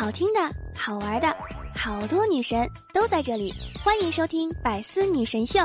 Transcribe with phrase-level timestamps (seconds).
[0.00, 0.40] 好听的、
[0.74, 1.28] 好玩的，
[1.76, 3.52] 好多女神都在这里，
[3.84, 5.58] 欢迎收听《百思女神秀》。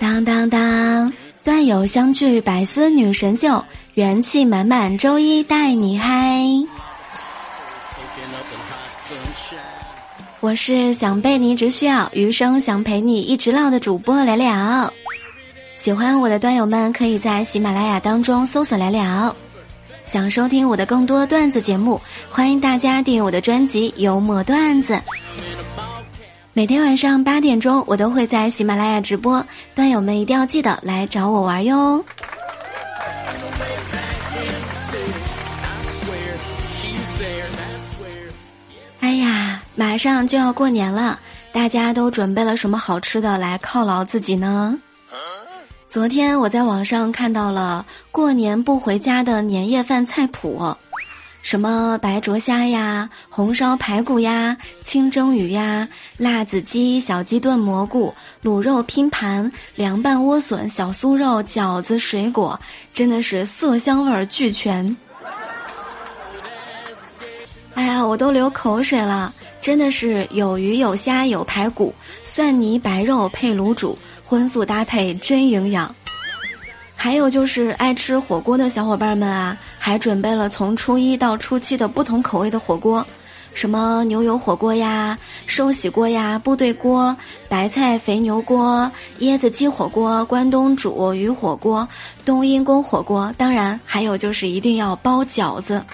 [0.00, 1.12] 当当当，
[1.44, 3.64] 段友相聚，百思女神秀，
[3.96, 6.44] 元气满满，周一带你嗨。
[10.40, 14.92] 我是想被你只需要，余生想陪你一直唠的主播聊聊。
[15.76, 19.34] 喜欢我的段友们，可以在喜马拉雅当中搜索聊聊。
[20.04, 24.92] 想收听我的更多段子节目，欢迎大家订阅我的专辑《幽默段子》。
[26.52, 29.42] 每天晚上八点钟，我都会在喜马拉雅直播，
[29.74, 32.04] 段友们一定要记得来找我玩哟。
[39.96, 41.18] 马上就要过年了，
[41.52, 44.78] 大家都准备了什么好吃的来犒劳自己呢？
[45.88, 50.76] 昨天我在网上看到了过年不回家的年夜饭菜谱。
[51.40, 62.60] 什么白灼虾呀，红烧排骨呀，清蒸鱼呀，辣子鸡、小鸡炖蘑菇、卤肉拼盘、凉拌莴笋、小酥肉、饺子、水果，
[62.92, 64.94] 真的是色香味俱全。
[67.72, 69.32] 哎呀，我都流口水了，
[69.66, 71.92] 真的是有鱼有虾有排骨，
[72.22, 75.92] 蒜泥白肉配卤煮，荤素搭配真营养。
[76.94, 83.04] 还有就是爱吃火锅的小伙伴们啊，还准备了从初一到初七的不同口味的火锅，
[83.54, 87.16] 什么牛油火锅呀、寿喜锅呀、部队锅、
[87.48, 88.88] 白菜肥牛锅、
[89.18, 91.88] 椰子鸡火锅、关东煮鱼火锅、
[92.24, 95.84] 冬阴功火锅，当然还有就是一定要包饺子。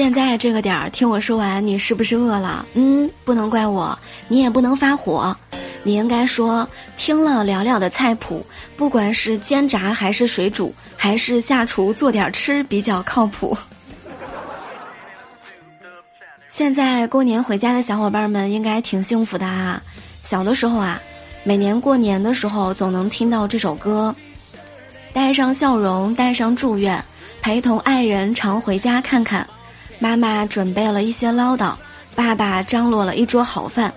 [0.00, 2.64] 现在这个点儿听我说完，你是不是饿了？
[2.72, 3.98] 嗯，不能怪我，
[4.28, 5.36] 你也不能发火。
[5.82, 6.66] 你应该说，
[6.96, 8.46] 听了聊聊的菜谱，
[8.78, 13.54] 不管是煎炸还是水煮，还是下厨做点吃，比较靠谱。
[16.48, 19.82] 现在过年回家的小伙伴们应该挺幸福的啊！
[20.22, 20.98] 小的时候啊，
[21.44, 24.16] 每年过年的时候总能听到这首歌，
[25.12, 27.04] 带上笑容，带上祝愿，
[27.42, 29.46] 陪同爱人常回家看看。
[30.00, 31.74] 妈妈准备了一些唠叨，
[32.16, 33.94] 爸爸张罗了一桌好饭。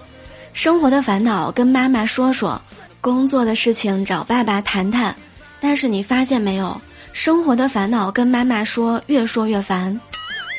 [0.52, 2.62] 生活的烦恼跟妈妈说说，
[3.02, 5.16] 工作的事情找爸爸谈谈。
[5.60, 6.80] 但是你发现没有，
[7.14, 9.98] 生活的烦恼跟妈妈说越说越烦，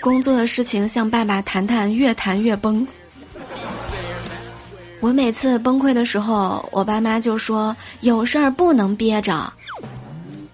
[0.01, 2.85] 工作的事情向爸爸谈谈越谈越崩。
[5.01, 9.53] 我每次崩溃的时候，我爸妈就说有事儿不能憋着。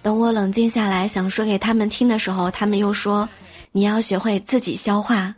[0.03, 3.29] 等我冷静下来想说给他们听的时候，他们又说
[3.73, 5.35] 你要学会自己消化。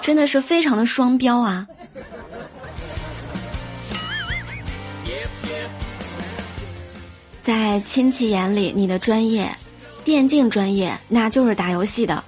[0.00, 1.66] 真的是非常的双标啊！
[7.42, 9.50] 在亲戚眼里，你的专业，
[10.04, 12.24] 电竞专业那就是打游戏的，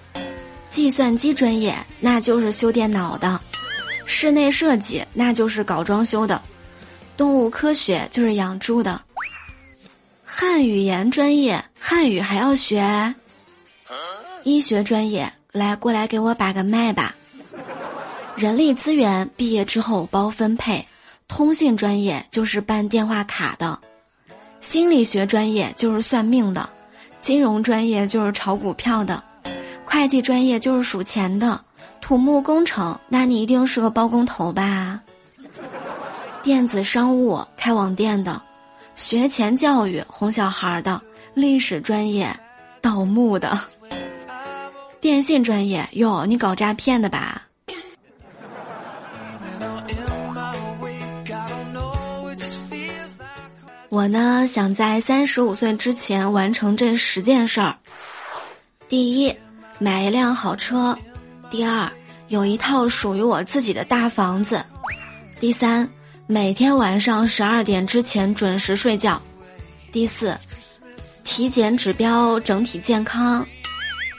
[0.69, 3.41] 计算机专业那就是修电脑的，
[4.05, 6.43] 室内设计那就是搞装修的，
[7.17, 9.01] 动物科学就是养猪的，
[10.25, 13.15] 汉语言专业汉语还要学，
[14.45, 17.15] 医学专业来过来给我把个脉吧，
[18.37, 20.87] 人力资源毕业之后包分配，
[21.29, 23.79] 通信专业就是办电话卡的。
[24.61, 26.69] 心理学专业就是算命的，
[27.21, 29.23] 金融专业就是炒股票的，
[29.85, 31.61] 会计专业就是数钱的，
[32.01, 35.01] 土木工程那你一定是个包工头吧？
[36.43, 38.43] 电子商务开网店的，
[38.97, 41.01] 学前教育哄小孩的，
[41.35, 42.37] 历史专业
[42.81, 43.61] 盗墓的，
[45.03, 47.49] 电信专业哟你搞诈骗的吧？
[53.89, 57.77] 我呢，想在三十五岁之前完成这十件事儿：
[58.89, 59.35] 第一，
[59.81, 60.97] 买一辆好车；
[61.51, 61.91] 第二，
[62.29, 64.59] 有一套属于我自己的大房子；
[65.41, 65.91] 第三，
[66.29, 69.21] 每天晚上十二点之前准时睡觉；
[69.91, 70.39] 第四，
[71.25, 73.45] 体检指标整体健康；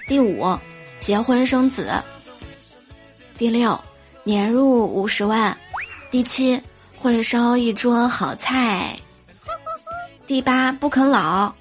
[0.10, 0.60] 第五，
[1.06, 2.02] 结婚生子；
[3.38, 3.78] 第六，
[4.24, 5.54] 年入五十万；
[6.10, 6.62] 第七，
[6.98, 8.98] 会烧一桌好菜。
[10.26, 11.54] 第八不啃老，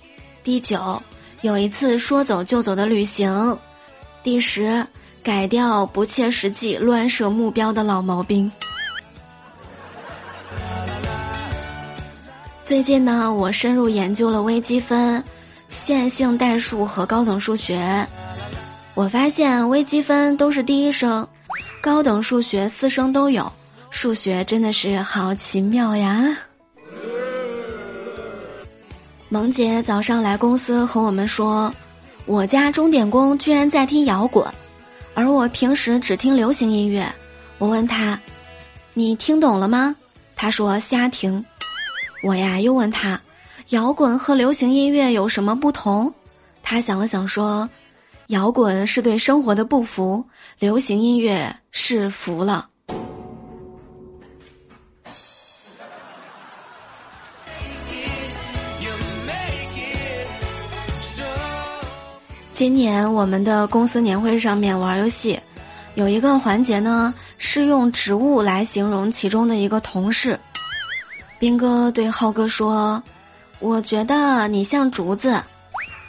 [0.45, 1.03] 第九
[1.41, 3.59] 有一次说走就走的旅行，
[4.23, 4.87] 第十
[5.25, 8.51] 改掉不切实际乱设目标的老毛病。
[12.63, 15.25] 最近呢，我深入研究了微积分，
[15.69, 18.07] 线性代数和高等数学。
[18.95, 21.27] 我发现微积分都是第一声，
[21.81, 23.51] 高等数学四声都有。
[23.89, 26.37] 数学真的是好奇妙呀！
[29.29, 31.75] 萌姐早上来公司和我们说，
[32.27, 34.47] 我家钟点工居然在听摇滚，
[35.15, 37.07] 而我平时只听流行音乐。
[37.59, 38.21] 我问他
[38.93, 39.97] ：“你听懂了吗？”
[40.37, 41.43] 他说：“瞎听。”
[42.25, 43.21] 我呀又问他
[43.71, 46.13] ：“摇滚和流行音乐有什么不同？”
[46.63, 47.69] 他想了想说
[48.29, 50.25] ：“摇滚是对生活的不服，
[50.59, 52.69] 流行音乐是服了。”
[62.55, 65.41] 今年我们的公司年会上面玩游戏，
[65.95, 70.39] 有一个环节呢是用植物来形容其中的一个同事。
[71.41, 73.03] 兵哥对浩哥说
[73.59, 75.43] ：“我觉得你像竹子。”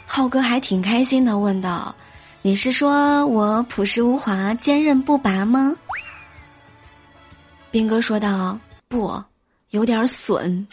[0.06, 1.92] 浩哥还挺开心的，问道
[2.46, 5.74] ：“你是说我朴实无华、坚韧不拔吗？”
[7.72, 9.24] 兵哥说道：“不，
[9.70, 10.68] 有点损。”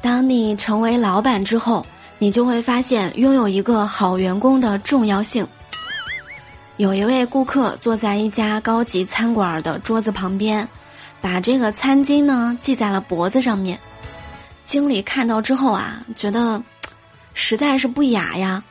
[0.00, 1.84] 当你成为老板之后，
[2.20, 5.44] 你就会发现拥有一个好员工的重要性。
[6.76, 10.68] 有一位顾客坐在一家高级餐馆的桌子旁边，
[11.24, 13.80] 把这个餐巾呢系在了脖子上面。
[14.66, 16.62] 经理看到之后啊，觉得
[17.32, 18.62] 实在是不雅呀，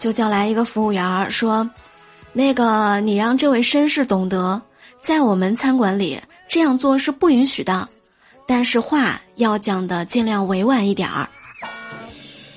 [0.00, 1.70] 就叫来一个服务员说
[2.34, 4.60] ：“那个，你让这位绅士懂得，
[5.00, 7.88] 在我们餐馆里这样做是不允许的。”
[8.44, 11.28] 但是话要讲的尽量委婉一点儿。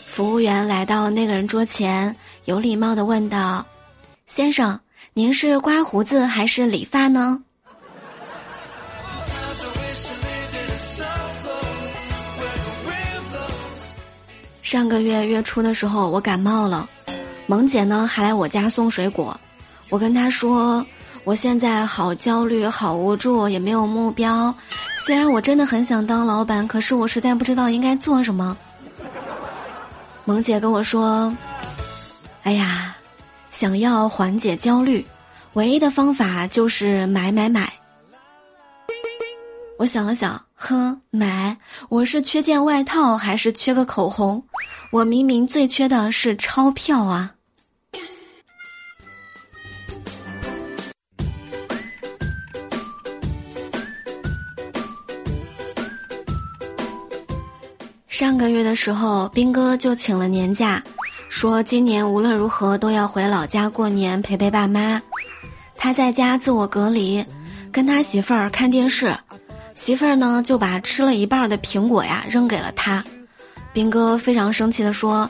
[0.07, 3.67] 服务员来到那个人桌前，有礼貌的问道
[4.25, 4.79] ：“先生，
[5.13, 7.43] 您是刮胡子还是理发呢？”
[14.67, 16.89] 上个月月初的时候，我感冒了，
[17.45, 19.39] 萌姐呢还来我家送水果。
[19.87, 20.85] 我跟她说
[21.23, 24.53] ：“我现在好焦虑，好无助，也没有目标。”
[24.99, 28.57] 虽然我真的很想当老板，可是我实在不知道应该做什么。
[30.25, 31.33] 萌姐跟我说
[32.43, 32.93] ：“哎呀，
[33.49, 35.07] 想要缓解焦虑，
[35.53, 37.71] 唯一的方法就是买买买。”
[39.79, 41.56] 我想了想，呵，买？
[41.88, 44.44] 我是缺件外套还是缺个口红？
[44.91, 47.35] 我明明最缺的是钞票啊！
[58.07, 60.83] 上个月的时候，兵哥就请了年假，
[61.30, 65.00] 说今年无论如何都要回老家过年陪陪爸妈。
[65.75, 67.23] 他在家自我隔离，
[67.71, 69.15] 跟他媳妇儿看电视，
[69.77, 73.06] 媳妇儿呢就把吃了一半的苹果呀扔给了他。
[73.71, 75.29] 兵哥非常生气的说：“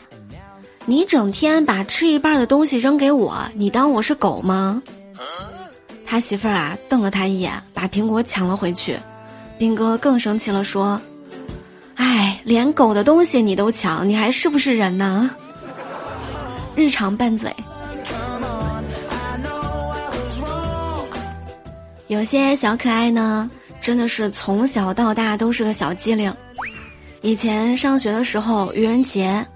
[0.88, 4.82] 你整天把吃一半的东西扔给我，你当我是狗吗？”
[6.08, 8.98] 他媳妇儿啊瞪了他一眼，把苹果抢了回去。
[9.60, 11.00] 兵哥更生气了，说。
[11.96, 15.30] 哎，连狗的东西你都抢，你还是不是人呢？
[16.74, 17.54] 日常拌嘴。
[22.07, 23.50] 有些小可爱呢，
[23.88, 26.36] 真的是从小到大都是个小机灵。
[27.22, 29.48] 以前上学的时候，愚人节，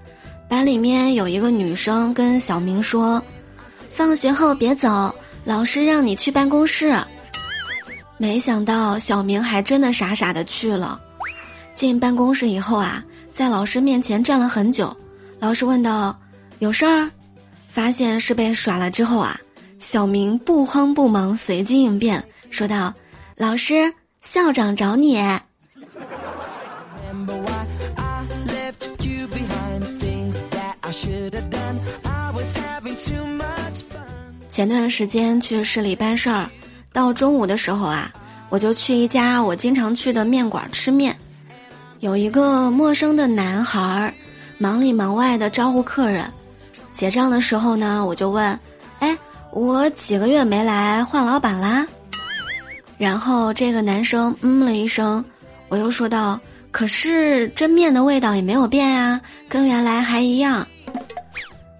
[0.48, 3.22] 班里面有一个女生跟小明说
[3.94, 6.98] ：“放学后别走，老师让你去办公室。”
[8.16, 10.98] 没想到小明还真的傻傻的去了。
[11.74, 14.96] 进办公室以后啊，在老师面前站了很久。
[15.38, 16.18] 老师问道
[16.58, 17.10] ：“有事儿？”
[17.68, 19.38] 发现是被耍了之后啊，
[19.78, 22.94] 小明不慌不忙，随机应变，说道
[23.36, 25.20] ：“老师，校长找你。”
[34.48, 36.48] 前段时间去市里办事儿，
[36.92, 38.12] 到中午的时候啊，
[38.48, 41.16] 我就去一家我经常去的面馆吃面。
[42.00, 44.14] 有一个陌生的男孩儿，
[44.58, 46.30] 忙里忙外的招呼客人。
[46.92, 48.58] 结账的时候呢，我就问
[49.00, 49.16] ：“哎，
[49.50, 51.86] 我几个月没来，换老板啦？”
[53.02, 55.24] 然后这个男生嗯了一声，
[55.66, 56.38] 我又说道
[56.70, 60.64] ：“可是这面的味道也没有变呀，跟原来还一样。”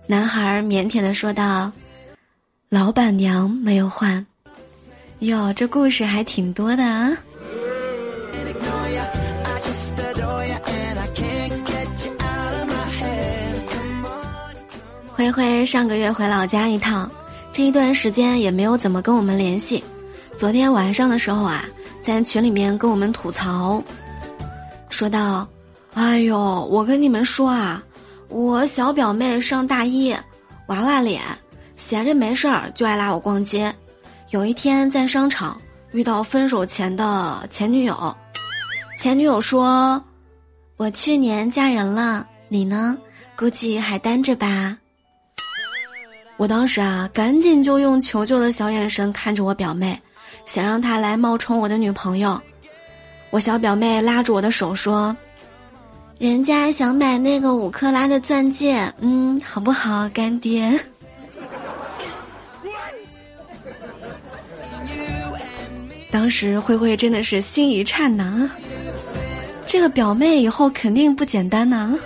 [0.09, 1.71] 男孩腼腆的说道
[2.69, 4.27] ：“老板娘没有换。”
[5.23, 7.17] 哟，这故事还挺多的啊。
[15.07, 17.09] 灰灰上个月回老家一趟，
[17.53, 19.85] 这一段时间也没有怎么跟我们联系。
[20.39, 21.65] 昨天晚上的时候啊，
[22.03, 23.83] 在群里面跟我们吐槽，
[24.89, 25.47] 说道
[25.95, 26.37] ：“哎呦，
[26.67, 27.81] 我跟你们说啊，
[28.29, 30.13] 我小表妹上大一，
[30.67, 31.23] 娃娃脸，
[31.77, 33.73] 闲着没事儿就爱拉我逛街。
[34.31, 35.61] 有一天在商场
[35.93, 38.17] 遇到分手前的前女友，
[38.99, 40.03] 前女友说
[40.77, 42.99] ：‘我去年嫁人了，你呢？
[43.37, 44.77] 估计还单着吧。’
[46.37, 49.97] 我当时啊，赶紧就用求救的小眼神看着我表妹。”
[50.53, 52.39] 想让他来冒充我的女朋友，
[53.31, 55.17] 我小表妹拉住我的手说
[56.21, 60.79] ：“人家想买那个五克拉的钻戒，嗯，好不好，干爹？”
[66.13, 68.47] 当时慧慧真的是心一颤呐，
[69.67, 71.99] 这个表妹以后肯定不简单呐。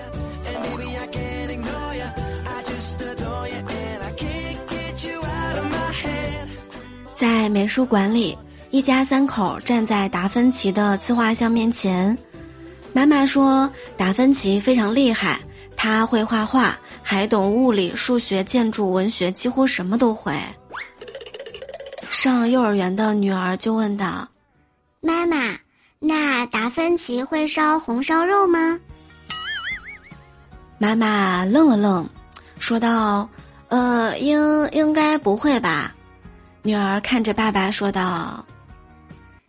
[7.47, 8.37] 在美术馆里，
[8.73, 12.19] 一家三口站在达芬奇的自画像面前。
[12.93, 15.39] 妈妈说：“达芬奇非常厉害，
[15.77, 20.35] 他会画画，还懂物理、数学、建筑、文学，几乎什么都会。”
[22.11, 24.27] 上幼儿园的女儿就问道
[25.01, 25.57] ：“妈妈，
[26.01, 28.77] 那达芬奇会烧红烧肉吗？”
[30.79, 32.09] 妈妈愣了愣，
[32.59, 33.29] 说道
[33.71, 35.93] ：“呃，应应该不会吧。”
[36.67, 38.45] 女儿看着爸爸说道：“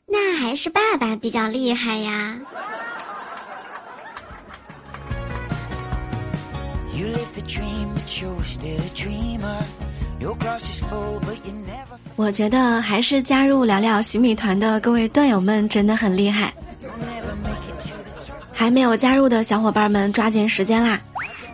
[0.05, 2.37] 那还是爸爸比较厉害呀。”
[12.15, 16.53] 我觉得还是加入聊聊洗米团的各位段友们真的很厉害。
[18.53, 21.01] 还没有加入的小伙伴们抓紧时间啦！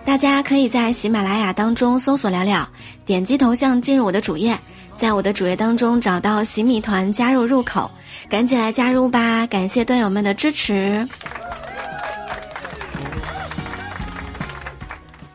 [0.03, 2.67] 大家可以在喜马拉雅当中搜索“聊聊”，
[3.07, 4.59] 点击头像进入我的主页。
[4.97, 7.91] 在我的主页当中找到洗米团加入入口，
[8.29, 9.45] 赶紧来加入吧！
[9.47, 11.07] 感谢段友们的支持。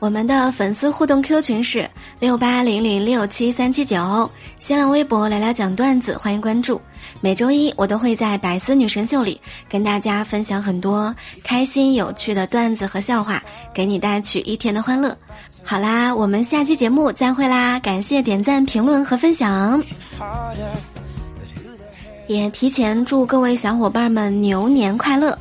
[0.01, 6.81] 我们的粉丝互动 Q 群是六八零零六七三七九，新浪微博聊聊讲段子，欢迎关注。
[7.21, 13.43] 每周一我都会在百思女神秀里跟大家分享很多开心有趣的段子和笑话，
[13.75, 15.17] 给你带去一天的欢乐。
[15.69, 17.79] 好啦，我们下期节目再会啦！
[17.81, 19.85] 感谢点赞、评论和分享，
[22.27, 25.39] 也提前祝各位小伙伴们牛年快乐！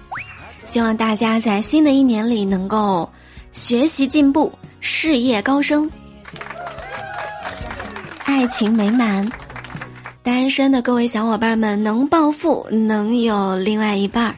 [0.65, 3.09] 希望大家在新的一年里能够
[3.53, 5.89] 学习进步、事业高升、
[8.25, 9.31] 爱情美满。
[10.23, 14.35] 单身的各位小伙伴们能暴富，能有另外一半儿。